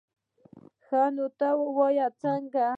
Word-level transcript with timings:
ښه 0.85 1.01
نو 1.15 1.25
تا 1.39 1.49
ويل 1.77 2.11
څنگه. 2.21 2.67